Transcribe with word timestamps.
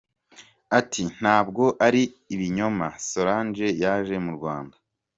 Ati 0.79 1.01
"Ntabwo 1.19 1.63
ari 1.87 2.03
ibinyoma 2.33 2.87
Solange 3.09 3.67
yaje 3.81 4.15
mu 4.25 4.31
Rwanda. 4.37 4.75